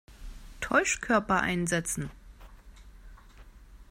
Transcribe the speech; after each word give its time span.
Täuschkörper 0.61 1.41
einsetzen! 1.41 2.09